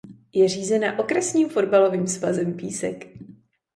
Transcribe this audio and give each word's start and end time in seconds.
Je 0.33 0.47
řízena 0.47 0.99
Okresním 0.99 1.49
fotbalovým 1.49 2.07
svazem 2.07 2.53
Písek. 2.53 3.05